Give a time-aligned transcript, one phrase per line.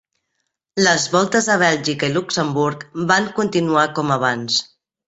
[0.87, 4.63] Les Voltes a Bèlgica i Luxemburg van continuar com abans.